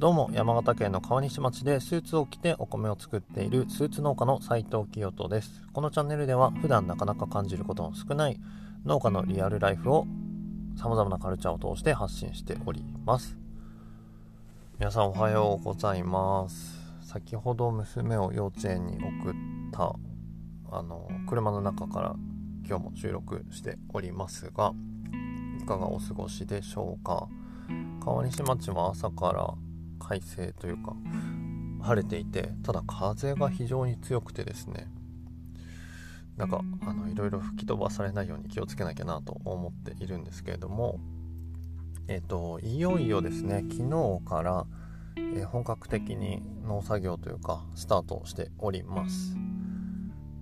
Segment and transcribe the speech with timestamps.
[0.00, 5.60] どうも山形県の川西町でスーツを着てお米を作っているスーツ農家の斉藤清人です。
[5.74, 8.40] このチャンネルでは普段なかなか感じることの少ない
[8.86, 10.06] 農家のリアルライフを
[10.74, 13.36] 様々なカルチャーを通して発信しております。
[14.78, 16.78] 皆さんおはようございます。
[17.02, 19.34] 先ほど娘を幼稚園に送っ
[19.70, 19.94] た
[20.74, 22.16] あの車の中から
[22.66, 24.72] 今日も収録しておりますが
[25.62, 27.28] いかがお過ごしでしょうか？
[28.02, 29.52] 川西町は朝から
[30.00, 30.96] 快晴というか
[31.82, 34.88] 晴れていてただ風が非常に強くてですね
[36.36, 40.98] なんかあのいろいろ吹き飛ばされないように気をつけなきゃなと思っているんですけれども
[42.08, 44.66] えっ、といよいよですね昨日から、
[45.16, 49.36] えー、本格的に農作業というかスタートしております。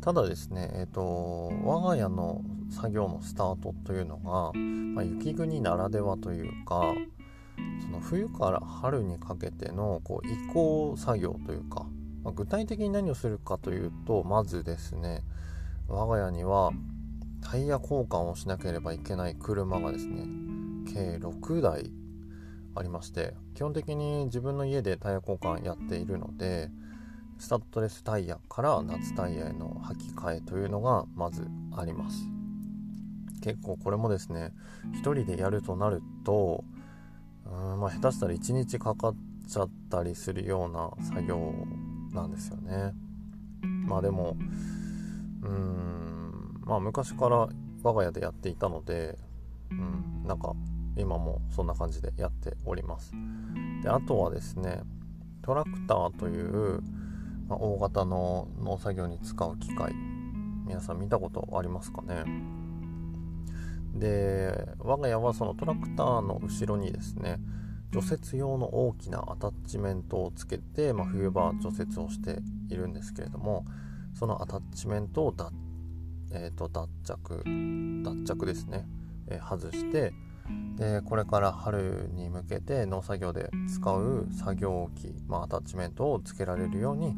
[0.00, 6.94] ただですねえっ、と我が家の作業のスタートというのが、まあ、雪国ならではというか
[7.82, 11.86] その冬から春にかけてのこう移行作業というか、
[12.24, 15.22] まあ、具体的に何をするかというとまずですね
[15.88, 16.72] 我が家には
[17.42, 20.24] タイヤ交換をしなければいけない車がですね
[20.92, 21.90] 計6台
[22.74, 26.70] ありまして基本的に自分の家でタイヤ交換やっているので
[27.38, 32.28] スタッドレスタイヤから夏タイヤへの履き替えというのがまずあります。
[33.40, 34.52] 結構これもですね
[34.92, 36.64] 1人でやるとなると
[37.50, 39.16] うんまあ下手したら1日かかっ
[39.48, 41.52] ちゃったりするような作業
[42.12, 42.92] なんですよね。
[43.86, 44.36] まあでも
[45.42, 47.48] うんまあ昔から
[47.82, 49.18] 我が家でやっていたので
[49.70, 50.54] うんなんか
[50.96, 53.12] 今もそんな感じでやっております。
[53.82, 54.82] であとはですね
[55.42, 56.82] トラクターという、
[57.48, 59.94] まあ、大型の農作業に使う機械。
[60.66, 62.24] 皆さん見たことありますかね？
[63.94, 67.38] で我が家はそのトラクターの後ろにですね
[67.92, 72.38] 除雪用の大きなアタッチメントをつけて、まあ、冬場除雪をして
[72.68, 73.64] いるんですけれども
[74.14, 75.50] そのアタッチメントを脱,、
[76.32, 77.44] えーと、脱着
[78.04, 78.86] 脱着ですね、
[79.28, 80.12] えー、外して
[80.76, 87.14] でこれから春に向けて農作業で使う作業機、まあ、アタッチメントをつけられるように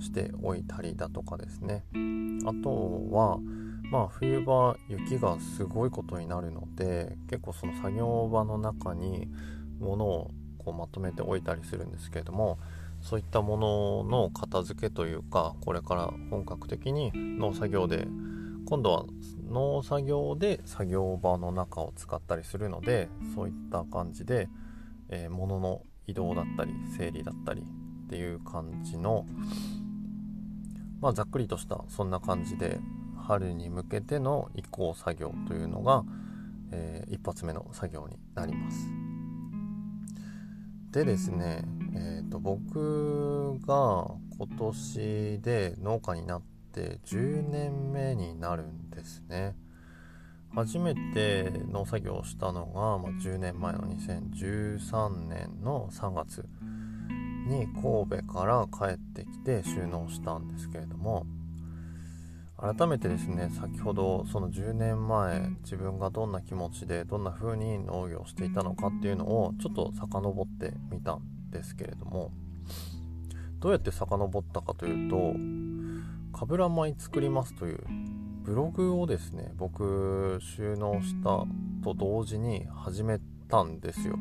[0.00, 1.84] しておいたりだとかですね。
[2.46, 3.38] あとは
[3.90, 9.28] まあ冬場雪がすごいことになるので結構その作業場の中に
[9.78, 12.58] 物をこうまとめておいたりするんですけれども
[13.00, 18.06] そういったものの片付けというかこれから本格的に農作業で
[18.66, 19.04] 今度は
[19.50, 24.48] 農作業で作業場の中を使ったりするのでそういった感じで、
[25.10, 29.26] えー、物の移動だったり整理だったりっていう感じの
[31.00, 32.78] まあざっくりとしたそんな感じで
[33.26, 36.04] 春に向けての移行作業というのが、
[36.72, 38.86] えー、一発目の作業になります。
[40.92, 41.64] でですね、
[41.96, 44.06] えーと、僕が
[44.38, 46.42] 今年で農家になっ
[46.72, 49.56] て10年目になるんですね。
[50.54, 56.46] 初めて農作業をしたのが、まあ、10年前の2013年の3月
[57.48, 61.26] に神戸から帰ってきて収納したんですけれども
[62.64, 71.20] 改めてですね先ほどその10年前自分がどんな気持ちでどんな風に農業をしていたのかっていうのをちょっと遡ってみたん
[71.50, 72.32] ですけれども
[73.60, 75.34] どうやって遡ったかというと
[76.38, 77.84] 「かぶら米作ります」という
[78.44, 81.44] ブログをですね僕収納した
[81.82, 84.18] と同時に始めたんですよ。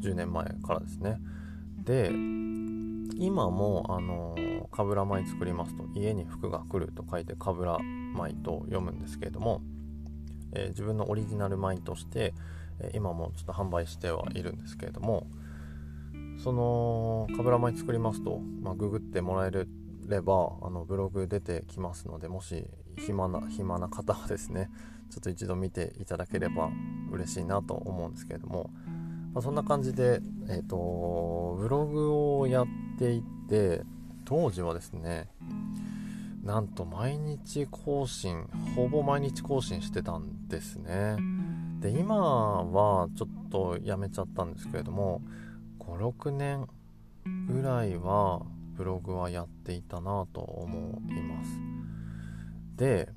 [0.00, 1.18] 10年前からですね。
[1.78, 2.10] で
[3.22, 4.34] 今もあの
[4.72, 7.78] かぶら米作りますと家に服が来ると書いてかぶら
[8.16, 9.62] 米と読むんですけれども、
[10.54, 12.34] えー、自分のオリジナル米として、
[12.80, 15.28] え、今もちょっと販売してはいるんですけれども
[16.42, 22.66] そのかぶら米作りますと、まあ、ググってもらえればあのブログ出てきますのでもし
[22.98, 24.68] 暇な暇な方はですね
[25.10, 26.70] ちょっと一度見ていただければ
[27.12, 28.70] 嬉しいなと思うんですけれども、
[29.32, 32.66] まあ、そんな感じで、えーとブログをやっ
[32.98, 33.82] ていて
[34.24, 35.28] 当時はですね
[36.42, 41.16] なんと毎日更新ほぼ毎日更新してたんですね。
[41.78, 45.20] で今はちょっとやめちゃったんですけれども
[45.78, 46.66] 56年
[47.48, 48.42] ぐらいは
[48.76, 51.50] ブログはやっていたなと思います。
[52.76, 53.08] で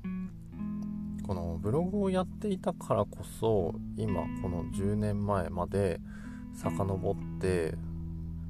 [1.26, 6.00] このブログをやっていたからこそ今この10年前まで
[6.54, 7.74] 遡って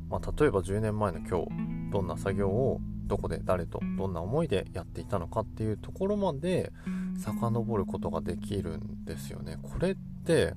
[0.09, 6.73] まあ、例えば10年前の今日どんな作業をどこで誰とどんな思いでやっていたのかっていうところまで
[7.19, 9.59] 遡ることができるんですよね。
[9.63, 10.55] これって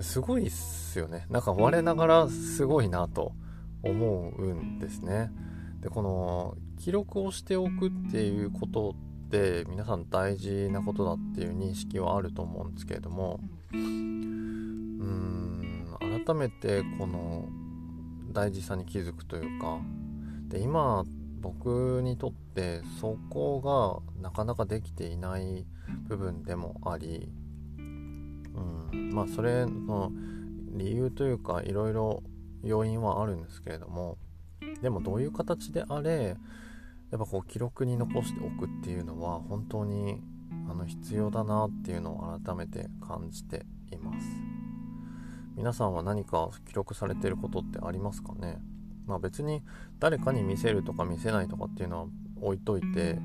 [0.00, 3.32] すごいっすよねなんか我ながらすごいなと
[3.82, 5.30] 思うんですね
[5.80, 8.94] でこの記録をしておくっていうこと
[9.30, 13.38] って皆さん大事なことだっていう認識はあると思うんですけれども
[13.72, 17.48] うーん改めてこの
[18.32, 19.78] 大事さに気づくというか
[20.48, 21.04] で今
[21.40, 25.64] 僕にとってそこがなかなかできていない
[26.08, 27.30] 部分でもあり、
[27.78, 30.10] うん、まあそれの
[30.72, 32.24] 理由というかいろいろ
[32.64, 34.18] 要因はあるんですけれども
[34.82, 36.36] でもどういう形であれ
[37.10, 40.22] やっぱこう記録に残しておくっていうのは本当に
[40.70, 44.26] あの必要だなっていうのを改めて感じています。
[45.56, 48.60] 皆さんは何か記録されてることってありますかね？
[49.06, 49.62] まあ別に
[49.98, 52.06] 誰かに見せるとか見せないとかっていうのは
[52.40, 53.18] 置いといて、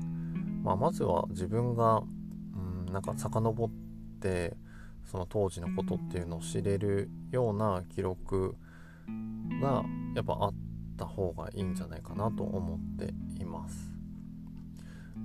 [0.62, 2.02] まあ、まずは自分が
[2.54, 3.70] うんなんか遡っ
[4.20, 4.56] て
[5.04, 8.56] その当時のことっていうのを知れるような記録
[9.62, 9.84] が
[10.16, 10.52] やっぱあ
[10.96, 13.92] った方がいいんじゃないかなと思っています。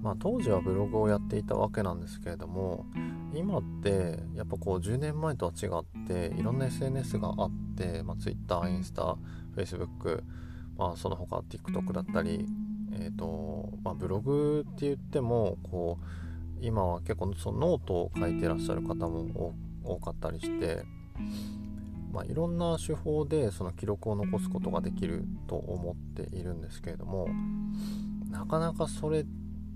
[0.02, 2.88] まあ、当時はブログをやっていたわけなんですけれども
[3.36, 9.16] 今ってやっぱこう10年前とは違っていろんな SNS があって、まあ、Twitter、インスタ、
[9.56, 10.24] Facebook、
[10.76, 12.48] まあ、その他 TikTok だったり、
[12.94, 19.54] えーとまあ、ブログって言ってもこう今は結構そのノートを書いてらっしゃる方も
[19.84, 20.84] 多かったりして
[22.12, 27.28] まあ、いろんな手法でその記録を残すことができると思っているんですけれども
[28.30, 29.26] なかなかそれ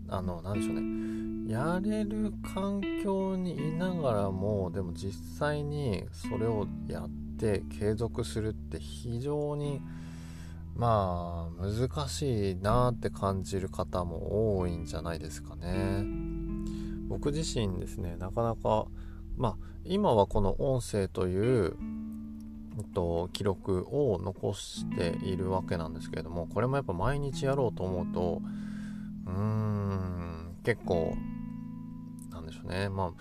[0.10, 1.16] あの何でしょうね。
[1.48, 9.80] やれる環境にいながらもでも実際にそれをやって継続するって非常に
[10.76, 16.04] まあ難しいなって感じる方も多いんじゃないですかね。
[17.08, 18.88] 僕自身ですねなかなか
[19.38, 21.78] まあ今はこの音声という
[22.84, 28.42] と、記録を残しているわけなんですけれどもこれもやっぱ毎日やろうと思うと
[29.26, 31.16] うーん結構
[32.32, 33.14] なんでしょうねま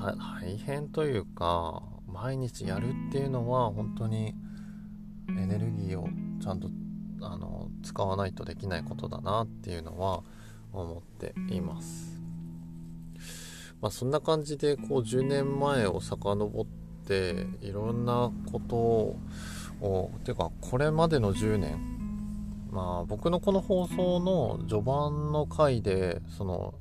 [0.00, 4.34] あ大変というか毎日やるっていうのは本当に
[5.28, 6.08] エネルギーを
[6.42, 6.68] ちゃんと
[7.22, 10.22] あの使わないとできないことだなっていうのは
[10.72, 12.20] 思っています。
[13.80, 16.79] まあ、そんな感じでこう10年前を遡って
[17.10, 18.76] ていろんなこと
[19.84, 21.78] をていうかこれまでの10年
[22.70, 26.74] まあ僕のこの放送の序盤の回でその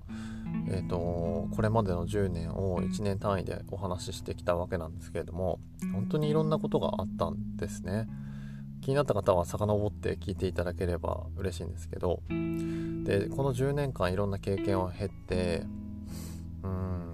[0.68, 5.60] えーと、これまでの10年を1年単位でお話ししてきたわけなんですけれども
[5.94, 8.08] 本当にいろんなことがあったんですね。
[8.82, 12.22] 気になった方は遡って聞いていただければ嬉しいんですけど。
[12.30, 15.66] でこの10年間いろんな経験を経て
[16.64, 17.09] うん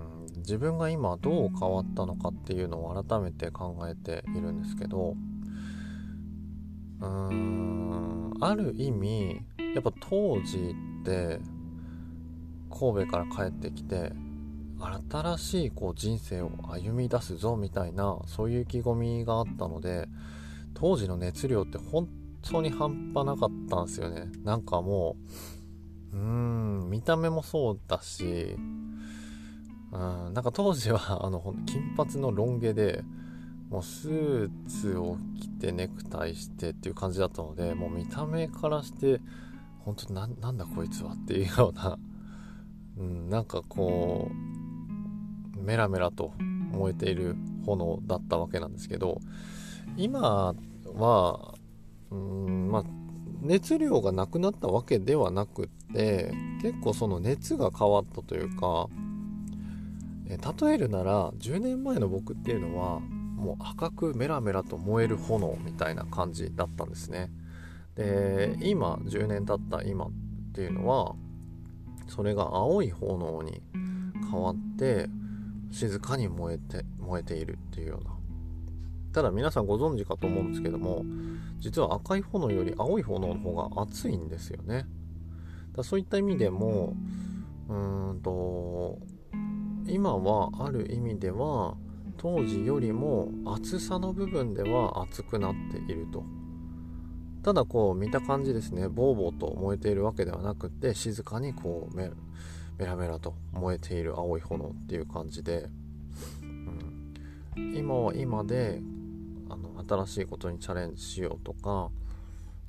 [0.46, 5.16] 自分が今どう変わったのかっていうのを改めて考えているんですけど
[7.02, 9.42] うーんある意味
[9.74, 11.40] やっぱ当時って
[12.70, 14.12] 神戸から帰ってきて
[15.10, 20.08] 新しいこう人生を歩み出すぞみたいなそういう意気込みがあったので
[20.74, 22.08] 当時の熱量って本
[22.42, 24.30] 当に半端なかったんですよね。
[24.44, 25.16] なんかも
[26.14, 28.56] ううーん見た目もそうだし
[29.96, 33.04] うん、なんか当時は あの金髪のロン毛で
[33.70, 39.22] もうスーツを着てネクタイしてっていう感じだったのでもう見た目からして
[39.80, 41.98] 本当ななんだこいつはっていうような、
[42.98, 44.30] うん、なんかこ
[45.58, 46.34] うメラメラと
[46.72, 47.36] 燃えている
[47.66, 49.22] 炎だったわけなんですけど
[49.98, 50.54] 今
[50.94, 51.56] は
[52.12, 52.84] うんまあ
[53.42, 58.88] 熱量がなくなったわけではなくって結構その熱が変わったというか
[60.28, 67.32] 例えるなら10年前の僕っていうのはもう赤くメラメラと燃える炎みたいな感じだったんですね。
[67.96, 70.10] で今10年経った今っ
[70.54, 71.16] ていうのは
[72.08, 73.62] それが青い炎に
[74.32, 75.08] 変わって
[75.72, 78.16] 静かに燃えて燃えているっていうような。
[79.14, 81.06] ただ皆さんご存知かと思うんですけども
[81.60, 84.86] 実は赤い炎より青い炎の方が熱いんですよね。
[85.74, 86.96] だそういった意味でも
[87.70, 89.00] うーんと
[89.88, 91.76] 今はある意味では
[92.18, 96.24] 当時よりも厚さの部分では熱くなっていると。
[97.44, 98.90] ただこう見た感じですね。
[98.90, 102.10] ボーボーと燃えているわけではなくて静かにこうメ
[102.80, 105.70] ラメラと燃えている青い炎っていう感じで、
[106.42, 108.82] うん、今は今で
[109.50, 111.92] あの新しいことにチャレンジしようとか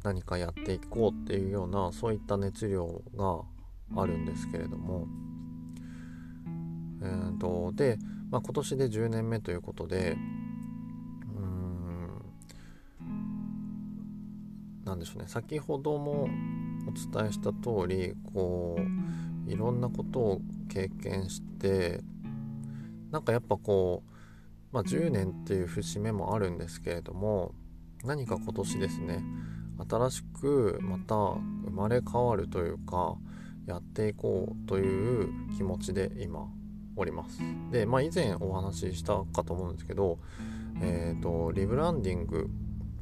[0.03, 3.41] 何かやっていこうっていうようなそういった熱量が
[3.97, 5.07] あるんですけれども。
[7.01, 7.99] うんとで、
[8.31, 10.17] まあ、今年で10年目ということで
[11.37, 12.09] うん
[14.85, 15.29] なんでしょうね。
[15.29, 16.29] 先ほども
[16.87, 22.01] お伝えした通りこういろんなことを経験して
[23.11, 24.11] なんかやっぱこう、
[24.73, 27.55] まあ、10年っていう節目もあるんですけれども
[28.05, 29.23] 何か今年ですね
[29.89, 33.17] 新しくまた生まれ変わるというか
[33.67, 36.49] やっていこうという気持ちで今
[36.97, 37.41] おります。
[37.71, 40.19] でまあ以前お話ししたかと思うんですけど
[40.81, 42.49] えっ、ー、とリブランディング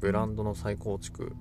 [0.00, 1.34] ブランドの再構築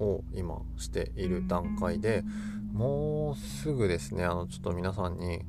[0.00, 2.24] を今している段階で
[2.72, 5.44] もうすぐですねあのちょっと皆さんに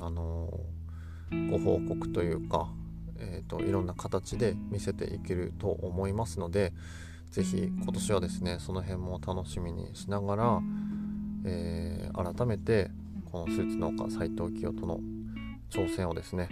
[0.00, 0.48] あの
[1.50, 2.70] ご報告というか、
[3.18, 6.72] えーと、いろんな形で見せていけると思いますので
[7.30, 10.60] 是非今年はですねその辺も楽しみにしながら、
[11.44, 12.90] えー、改めて
[13.30, 15.00] このスーツ農家斉藤清人の
[15.70, 16.48] 挑戦をですね、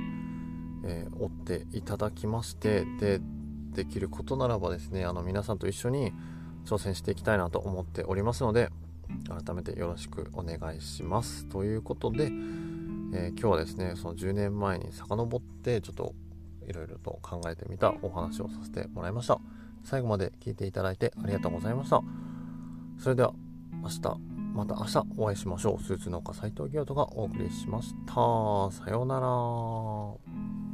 [0.85, 3.21] えー、追っていただきましてで
[3.73, 6.13] できることならばですねあの皆さんと一緒に
[6.65, 8.71] 挑戦していきたいなと思っておりますので
[9.29, 11.47] 改めてよろしくお願いします。
[11.47, 16.15] ということで、えー、今日はですねその10年前に遡ってちょっと
[16.67, 19.39] いろいろと考えてみたお話をさせてもらいました。
[19.85, 22.03] 最後まで聞いていただいてありがとうございました。
[22.99, 23.33] それでは
[23.83, 24.36] 明日。
[24.57, 25.83] また明日お会いしましょう。
[25.83, 28.15] スーツ農家斉藤清人がお送りしました。
[28.15, 30.66] さようなら。